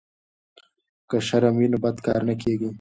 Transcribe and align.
که 1.09 1.17
شرم 1.27 1.53
وي 1.57 1.67
نو 1.71 1.77
بد 1.83 1.97
کار 2.05 2.21
نه 2.29 2.35
کیږي. 2.41 2.69